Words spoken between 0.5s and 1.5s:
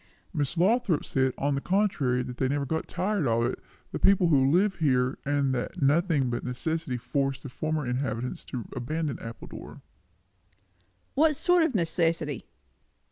Lothrop says,